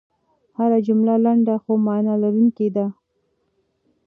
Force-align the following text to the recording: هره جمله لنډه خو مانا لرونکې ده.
هره 0.57 0.79
جمله 0.87 1.13
لنډه 1.25 1.55
خو 1.63 1.71
مانا 1.85 2.13
لرونکې 2.23 2.67
ده. 2.75 2.85